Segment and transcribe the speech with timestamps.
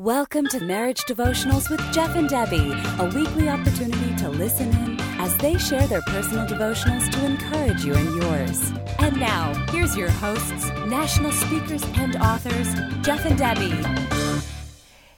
[0.00, 5.36] Welcome to Marriage Devotionals with Jeff and Debbie, a weekly opportunity to listen in as
[5.36, 8.72] they share their personal devotionals to encourage you and yours.
[9.00, 12.72] And now, here's your hosts, national speakers and authors,
[13.04, 13.76] Jeff and Debbie.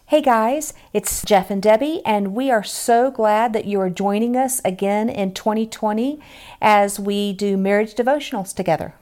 [0.07, 4.37] Hey guys, it's Jeff and Debbie, and we are so glad that you are joining
[4.37, 6.19] us again in 2020
[6.61, 8.95] as we do marriage devotionals together.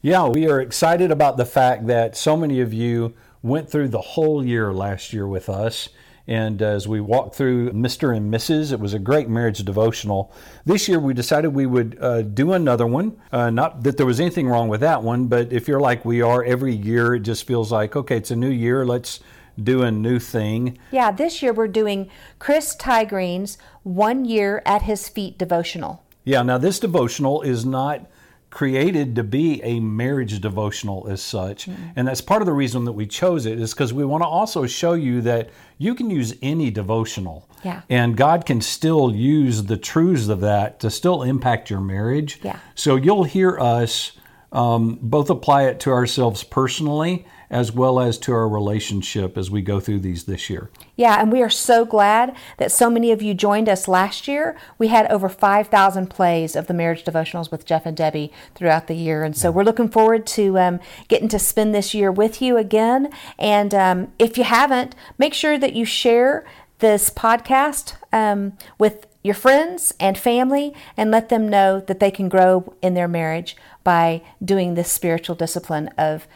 [0.00, 3.14] Yeah, we are excited about the fact that so many of you
[3.44, 5.90] went through the whole year last year with us.
[6.26, 8.16] And as we walked through Mr.
[8.16, 10.32] and Mrs., it was a great marriage devotional.
[10.64, 13.20] This year we decided we would uh, do another one.
[13.30, 16.22] Uh, not that there was anything wrong with that one, but if you're like we
[16.22, 18.86] are every year, it just feels like, okay, it's a new year.
[18.86, 19.20] Let's
[19.62, 20.78] do a new thing.
[20.90, 22.08] Yeah, this year we're doing
[22.38, 26.02] Chris Tiegreen's One Year at His Feet devotional.
[26.24, 28.06] Yeah, now this devotional is not
[28.54, 31.66] created to be a marriage devotional as such.
[31.66, 31.88] Mm-hmm.
[31.96, 34.28] And that's part of the reason that we chose it is because we want to
[34.28, 37.48] also show you that you can use any devotional.
[37.64, 37.82] Yeah.
[37.90, 42.38] And God can still use the truths of that to still impact your marriage.
[42.44, 42.60] Yeah.
[42.76, 44.12] So you'll hear us
[44.52, 49.62] um, both apply it to ourselves personally as well as to our relationship as we
[49.62, 50.70] go through these this year.
[50.96, 54.56] Yeah, and we are so glad that so many of you joined us last year.
[54.76, 58.96] We had over 5,000 plays of the marriage devotionals with Jeff and Debbie throughout the
[58.96, 59.22] year.
[59.22, 59.52] And so yeah.
[59.52, 63.12] we're looking forward to um, getting to spend this year with you again.
[63.38, 66.44] And um, if you haven't, make sure that you share
[66.80, 72.28] this podcast um, with your friends and family and let them know that they can
[72.28, 76.26] grow in their marriage by doing this spiritual discipline of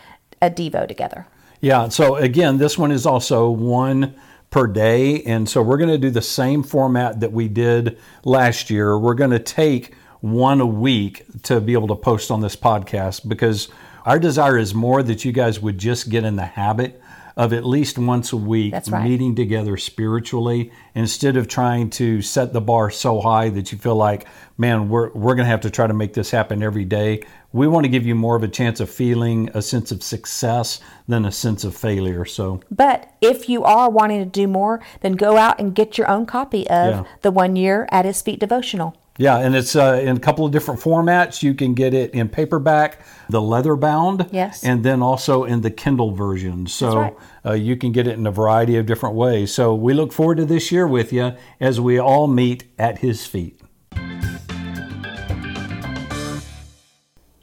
[0.41, 1.27] a Devo together.
[1.61, 4.15] Yeah, so again, this one is also one
[4.51, 5.23] per day.
[5.23, 8.99] And so we're going to do the same format that we did last year.
[8.99, 13.29] We're going to take one a week to be able to post on this podcast
[13.29, 13.69] because
[14.05, 17.01] our desire is more that you guys would just get in the habit
[17.39, 19.09] of at least once a week right.
[19.09, 23.95] meeting together spiritually instead of trying to set the bar so high that you feel
[23.95, 24.27] like,
[24.59, 27.23] man, we're, we're going to have to try to make this happen every day.
[27.53, 30.81] We want to give you more of a chance of feeling a sense of success
[31.07, 32.25] than a sense of failure.
[32.25, 36.11] So, but if you are wanting to do more, then go out and get your
[36.11, 37.05] own copy of yeah.
[37.23, 38.97] the One Year at His Feet devotional.
[39.21, 41.43] Yeah, and it's uh, in a couple of different formats.
[41.43, 45.73] You can get it in paperback, the leather bound, yes, and then also in the
[45.73, 46.69] Kindle version.
[46.69, 47.17] So right.
[47.45, 49.53] uh, you can get it in a variety of different ways.
[49.53, 53.27] So we look forward to this year with you as we all meet at His
[53.27, 53.61] feet.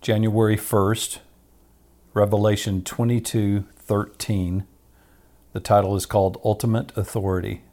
[0.02, 1.19] January 1st,
[2.13, 4.66] Revelation 22 13.
[5.52, 7.63] The title is called Ultimate Authority.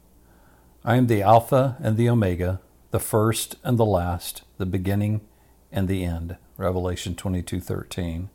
[0.84, 2.60] I am the Alpha and the Omega,
[2.92, 5.22] the first and the last, the beginning
[5.72, 6.36] and the end.
[6.56, 8.28] Revelation 22 13.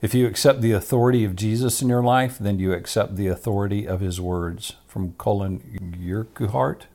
[0.00, 3.86] If you accept the authority of Jesus in your life, then you accept the authority
[3.86, 4.74] of his words.
[4.88, 5.62] From Colin
[6.10, 6.86] Urquhart?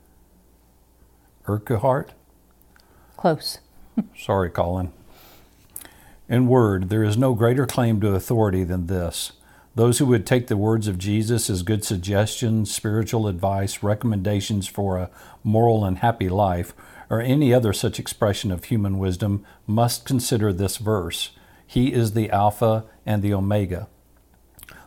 [1.48, 2.12] Urquhart?
[3.16, 3.58] Close.
[4.16, 4.92] Sorry, Colin.
[6.28, 9.32] In word, there is no greater claim to authority than this.
[9.74, 14.98] Those who would take the words of Jesus as good suggestions, spiritual advice, recommendations for
[14.98, 15.10] a
[15.44, 16.74] moral and happy life,
[17.08, 21.30] or any other such expression of human wisdom must consider this verse.
[21.66, 23.88] He is the Alpha and the Omega.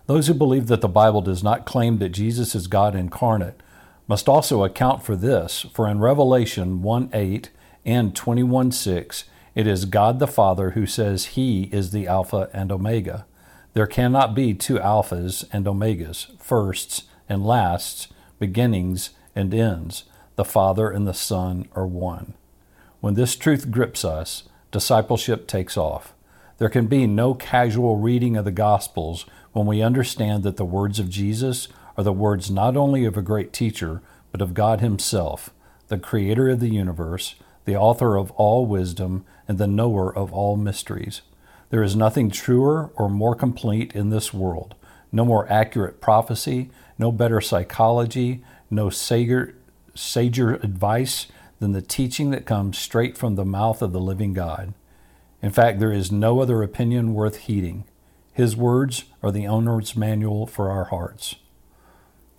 [0.06, 3.62] Those who believe that the Bible does not claim that Jesus is God incarnate
[4.08, 7.50] must also account for this, for in Revelation 1 8
[7.86, 9.24] and 21 6,
[9.56, 13.26] it is God the Father who says He is the Alpha and Omega.
[13.74, 18.08] There cannot be two Alphas and Omegas, firsts and lasts,
[18.38, 20.04] beginnings and ends.
[20.36, 22.36] The Father and the Son are one.
[23.02, 26.14] When this truth grips us, discipleship takes off.
[26.60, 31.00] There can be no casual reading of the Gospels when we understand that the words
[31.00, 31.68] of Jesus
[31.98, 34.02] are the words not only of a great teacher,
[34.32, 35.50] but of God Himself,
[35.88, 37.36] the Creator of the universe,
[37.66, 41.22] the author of all wisdom, and the knower of all mysteries.
[41.74, 44.76] There is nothing truer or more complete in this world,
[45.12, 46.70] no more accurate prophecy,
[47.00, 49.56] no better psychology, no sager,
[49.96, 51.25] sager advice
[51.60, 54.75] than the teaching that comes straight from the mouth of the living God.
[55.42, 57.86] In fact, there is no other opinion worth heeding.
[58.34, 61.38] His words are the owner's manual for our hearts.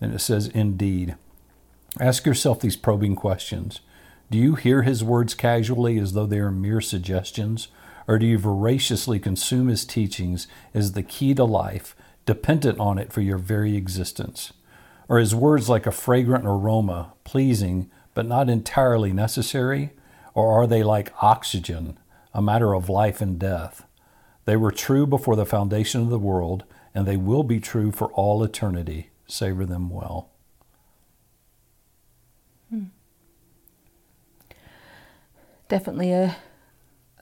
[0.01, 1.17] And it says, Indeed.
[1.99, 3.81] Ask yourself these probing questions.
[4.31, 7.67] Do you hear his words casually as though they are mere suggestions?
[8.06, 11.97] Or do you voraciously consume his teachings as the key to life,
[12.27, 14.53] dependent on it for your very existence?
[15.09, 19.91] Are his words like a fragrant aroma, pleasing but not entirely necessary?
[20.35, 21.99] Or are they like oxygen,
[22.33, 23.85] a matter of life and death?
[24.45, 26.65] They were true before the foundation of the world,
[26.95, 29.11] and they will be true for all eternity.
[29.27, 30.29] savor them well.
[32.69, 32.85] Hmm.
[35.69, 36.37] Definitely a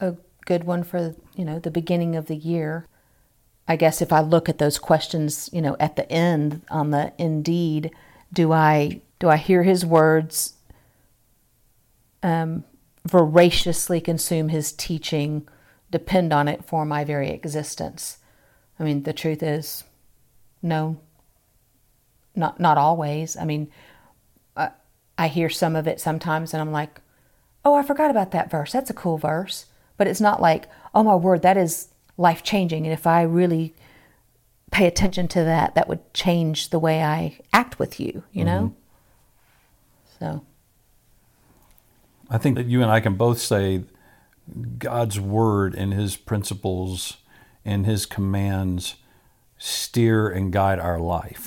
[0.00, 2.87] a good one for you know the beginning of the year.
[3.69, 7.12] I guess if I look at those questions, you know, at the end on the
[7.19, 7.91] indeed,
[8.33, 10.55] do I do I hear his words?
[12.23, 12.65] Um,
[13.06, 15.49] voraciously consume his teaching,
[15.91, 18.19] depend on it for my very existence.
[18.79, 19.85] I mean, the truth is,
[20.62, 20.99] no.
[22.35, 23.37] Not not always.
[23.37, 23.71] I mean,
[24.56, 24.71] I,
[25.19, 27.00] I hear some of it sometimes, and I'm like,
[27.65, 28.73] oh, I forgot about that verse.
[28.73, 29.67] That's a cool verse,
[30.02, 30.66] but it's not like,
[30.96, 32.84] oh my word, that is life changing.
[32.84, 33.72] And if I really
[34.72, 38.25] pay attention to that, that would change the way I act with you.
[38.32, 38.75] You know.
[40.19, 40.44] So.
[42.28, 43.84] I think that you and I can both say
[44.78, 47.19] God's word and his principles
[47.64, 48.96] and his commands
[49.56, 51.46] steer and guide our life.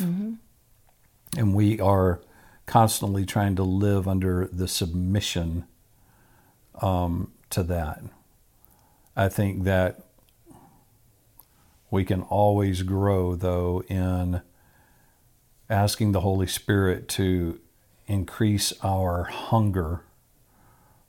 [1.36, 2.22] And we are
[2.68, 5.66] constantly trying to live under the submission
[6.82, 8.02] um, to that.
[9.16, 10.02] I think that
[11.92, 14.42] we can always grow, though, in
[15.70, 17.60] asking the Holy Spirit to
[18.08, 20.02] increase our hunger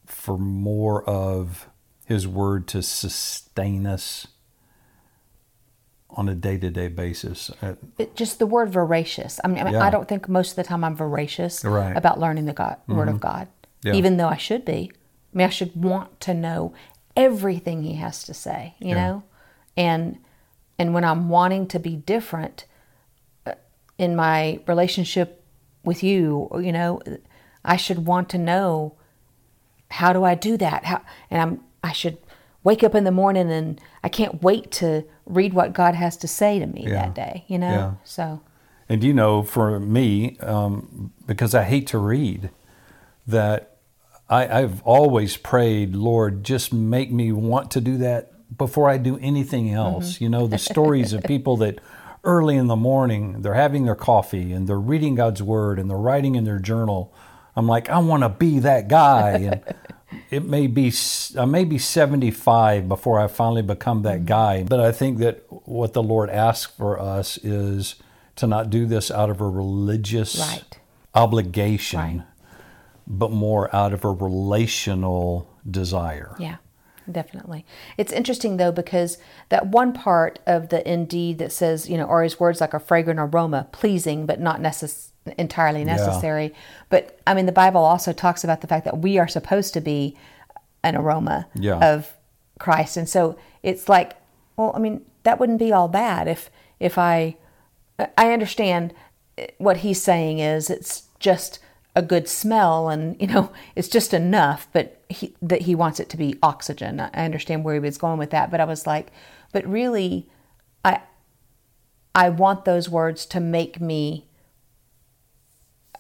[0.07, 1.69] for more of
[2.05, 4.27] His Word to sustain us
[6.11, 7.51] on a day to day basis.
[7.61, 9.39] Uh, it, just the word voracious.
[9.45, 9.83] I mean, I, Yeah.
[9.85, 11.89] I don't think most of the time I'm voracious Right.
[11.89, 11.99] Mm-hmm.
[11.99, 13.49] about learning the God, Word of God,
[13.83, 13.93] Yeah.
[13.95, 14.91] even though I should be.
[15.35, 16.73] I mean, I should want to know
[17.17, 18.95] everything He has to say, you Yeah.
[19.07, 19.23] know,
[19.77, 20.19] and
[20.79, 22.67] and when I'm wanting to be different
[23.47, 23.53] uh,
[23.99, 25.43] in my relationship
[25.85, 27.01] with you, you know,
[27.65, 28.95] I should want to know
[29.91, 30.85] how do I do that?
[30.85, 32.19] How and I'm I should
[32.65, 36.29] wake up in the morning and I can't wait to read what God has to
[36.29, 36.95] say to me Yeah.
[36.95, 37.71] that day, you know?
[37.71, 37.95] Yeah.
[38.05, 38.41] So
[38.89, 42.51] And you know, for me, um, because I hate to read,
[43.27, 43.76] that
[44.29, 49.19] I, I've always prayed, Lord, just make me want to do that before I do
[49.19, 50.15] anything else.
[50.15, 50.25] Mm-hmm.
[50.25, 51.81] You know, the stories of people that
[52.25, 55.97] early in the morning they're having their coffee and they're reading God's word and they're
[55.97, 57.15] writing in their journal.
[57.55, 59.31] I'm like, I want to be that guy.
[59.31, 59.75] And
[60.31, 60.93] it may be
[61.39, 64.27] I may be 75 before I finally become that mm-hmm.
[64.27, 64.63] guy.
[64.65, 67.95] But I think that what the Lord asks for us is
[68.37, 70.79] to not do this out of a religious Right.
[71.15, 72.23] obligation, Right.
[73.07, 76.35] But more out of a relational desire.
[76.39, 76.57] Yeah,
[77.11, 77.65] definitely.
[77.97, 79.19] It's interesting though because
[79.49, 82.81] that one part of the indeed that says, you know, are his words like a
[82.81, 86.55] fragrant aroma, pleasing but not necess- entirely necessary.
[86.89, 89.81] But I mean, the Bible also talks about the fact that we are supposed to
[89.81, 90.17] be
[90.83, 91.79] an aroma Yeah.
[91.95, 92.13] of
[92.59, 94.15] Christ, and so it's like,
[94.57, 96.51] well, I mean, that wouldn't be all bad if
[96.81, 97.37] if I
[98.17, 98.95] I understand
[99.59, 101.59] what he's saying is it's just
[101.97, 106.09] a good smell and you know it's just enough but he, that he wants it
[106.11, 109.11] to be oxygen i understand where he was going with that but i was like
[109.53, 110.29] but really
[110.85, 111.01] i
[112.15, 114.27] i want those words to make me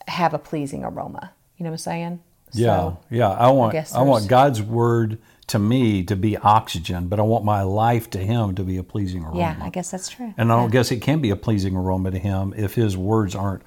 [0.08, 2.20] have a pleasing aroma you know what i'm saying
[2.52, 3.31] Yeah, So, yeah.
[3.31, 5.19] I want guess I, want God's word
[5.49, 8.82] to me to be oxygen, but I want my life to Him to be a
[8.82, 9.38] pleasing aroma.
[9.38, 12.10] yeah i guess that's true And I don't guess it can be a pleasing aroma
[12.10, 13.62] to Him if His words aren't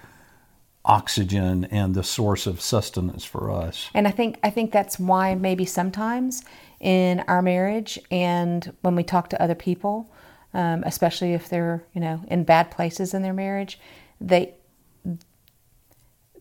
[0.85, 3.89] oxygen and the source of sustenance for us.
[3.93, 6.43] And I think I think that's why maybe sometimes
[6.79, 10.11] in our marriage and when we talk to other people,
[10.53, 13.79] um, especially if they're you know in bad places in their marriage,
[14.21, 14.53] they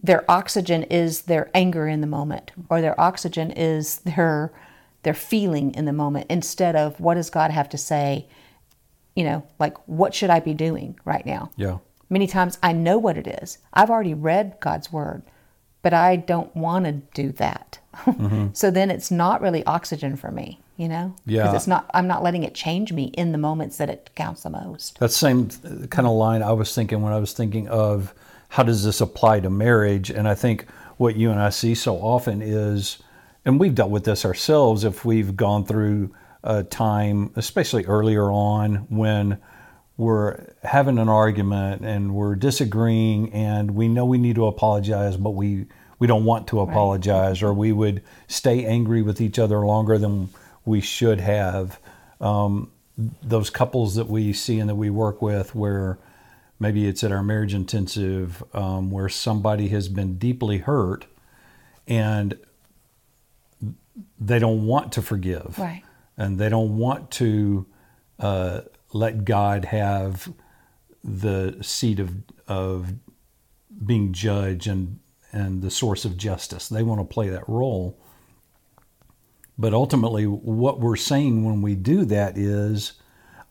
[0.03, 4.53] their oxygen is their anger in the moment, or their oxygen is their
[5.03, 8.27] their feeling in the moment, instead of what does God have to say,
[9.15, 11.51] you know, like what should I be doing right now?
[11.57, 11.79] Yeah.
[12.11, 13.59] Many times I know what it is.
[13.73, 15.23] I've already read God's word,
[15.83, 17.79] but I don't want to do that.
[17.95, 18.49] Mm-hmm.
[18.53, 21.15] so then it's not really oxygen for me, you know?
[21.27, 21.43] Yeah.
[21.43, 24.43] Because it's not I'm not letting it change me in the moments that it counts
[24.43, 24.99] the most.
[25.01, 28.15] That same uh, kind of line I was thinking when I was thinking of
[28.49, 30.11] how does this apply to marriage?
[30.11, 32.99] And I think what you and I see so often is,
[33.45, 38.87] and we've dealt with this ourselves if we've gone through a time, especially earlier on,
[38.89, 39.39] when
[39.99, 45.31] we're having an argument and we're disagreeing and we know we need to apologize, but
[45.31, 45.67] we,
[45.99, 50.29] we don't want to apologize, or we would stay angry with each other longer than
[50.65, 51.81] we should have.
[52.21, 52.71] Um,
[53.23, 55.99] those couples that we see and that we work with where
[56.61, 61.07] maybe it's at our marriage intensive um, where somebody has been deeply hurt
[61.89, 62.39] and
[64.21, 65.83] they don't want to forgive Right.
[66.17, 67.67] and they don't want to
[68.21, 68.61] uh,
[68.93, 70.33] let god have
[71.05, 72.15] the seat of,
[72.47, 72.95] of
[73.85, 74.99] being judge and
[75.33, 76.69] and the source of justice.
[76.69, 77.99] They want to play that role.
[79.59, 82.95] But ultimately, what we're saying when we do that is,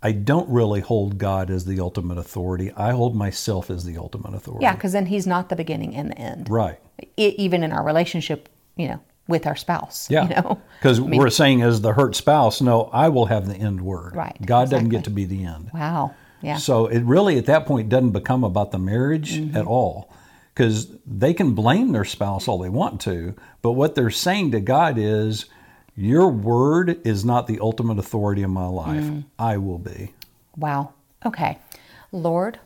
[0.02, 2.72] I don't really hold God as the ultimate authority.
[2.72, 4.64] I hold myself as the ultimate authority.
[4.64, 6.50] Yeah, because then He's not the beginning and the end.
[6.50, 6.80] Right.
[7.02, 10.08] I even in our relationship, you know, with our spouse.
[10.10, 10.24] Yeah.
[10.24, 13.82] You know, Because we're saying, as the hurt spouse, no, I will have the end
[13.82, 14.16] word.
[14.16, 15.70] Right, God doesn't get to be the end.
[15.74, 16.14] wow.
[16.42, 16.58] Yeah.
[16.58, 19.58] So it really, at that point, doesn't become about the marriage Mm-hmm.
[19.58, 20.14] at all.
[20.54, 24.60] Because they can blame their spouse all they want to, but what they're saying to
[24.60, 25.46] God is,
[25.96, 29.04] Your word is not the ultimate authority in my life.
[29.04, 29.24] Mm.
[29.40, 30.14] I will be.
[30.56, 30.94] Wow.
[31.26, 31.58] Okay.
[32.12, 32.60] Lord,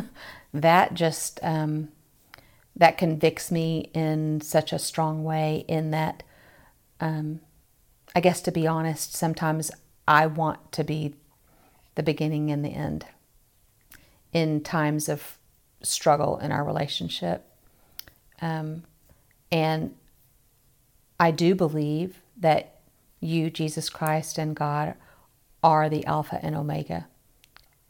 [0.54, 1.88] that just um,
[2.76, 5.64] that convicts me in such a strong way.
[5.66, 6.22] In that,
[7.00, 7.40] um,
[8.14, 9.70] I guess to be honest, sometimes
[10.06, 11.14] I want to be
[11.94, 13.06] the beginning and the end
[14.32, 15.38] in times of
[15.82, 17.48] struggle in our relationship,
[18.42, 18.82] um,
[19.50, 19.94] and
[21.18, 22.80] I do believe that
[23.20, 24.94] you, Jesus Christ, and God
[25.62, 27.06] are the Alpha and Omega.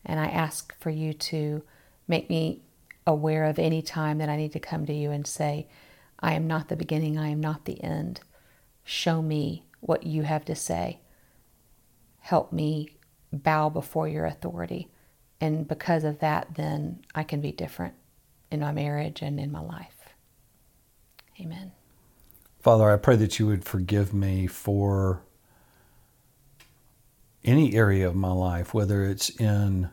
[0.04, 1.62] And I ask for you to
[2.06, 2.62] make me
[3.06, 5.68] aware of any time that I need to come to you and say,
[6.18, 8.20] I am not the beginning, I am not the end.
[8.84, 11.00] Show me what you have to say.
[12.20, 12.96] Help me
[13.32, 14.88] bow before your authority.
[15.40, 17.94] And because of that, then I can be different
[18.50, 20.14] in my marriage and in my life.
[21.40, 21.72] Amen.
[22.60, 25.22] Father, I pray that you would forgive me for
[27.44, 29.90] any area of my life, whether it's in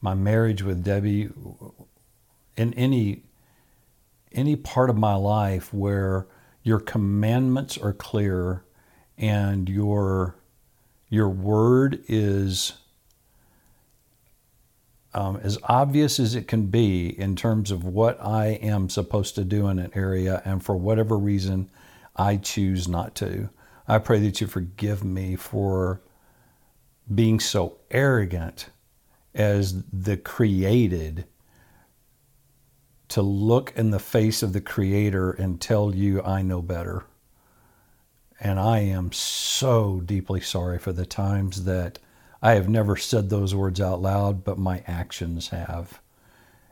[0.00, 1.28] my marriage with Debbie,
[2.56, 3.22] in any
[4.32, 6.26] any part of my life where
[6.62, 8.64] your commandments are clear
[9.18, 10.36] and your
[11.08, 12.74] your word is
[15.12, 19.44] um, as obvious as it can be in terms of what I am supposed to
[19.44, 21.68] do in an area, and for whatever reason,
[22.14, 23.50] I choose not to.
[23.88, 26.00] I pray that you forgive me for
[27.12, 28.70] being so arrogant
[29.34, 31.24] as the created
[33.10, 37.04] to look in the face of the creator and tell you I know better.
[38.40, 41.98] And I am so deeply sorry for the times that
[42.40, 46.00] I have never said those words out loud, but my actions have.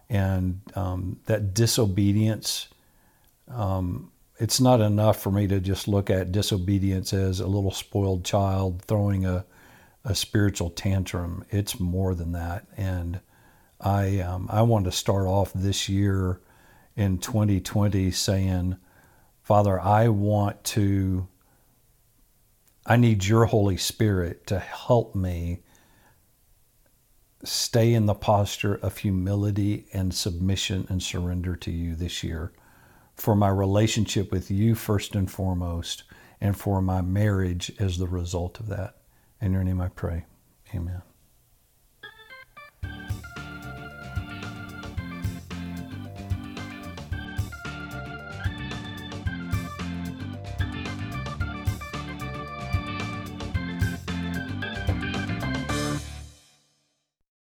[0.09, 2.69] And um, that disobedience,
[3.49, 8.25] um, it's not enough for me to just look at disobedience as a little spoiled
[8.25, 9.45] child throwing a,
[10.05, 11.45] a spiritual tantrum.
[11.51, 12.67] It's more than that.
[12.77, 13.21] And
[13.81, 16.41] I, um, I want to start off this year
[16.97, 18.77] in 2020 saying,
[19.43, 21.29] Father, I want to
[22.89, 25.61] I need your Holy Spirit to help me
[27.45, 32.51] stay in the posture of humility and submission and surrender to you this year
[33.15, 36.05] for my relationship with you first and foremost
[36.41, 38.97] and for my marriage as the result of that.
[39.39, 40.25] In your name I pray.
[40.75, 41.03] Amen.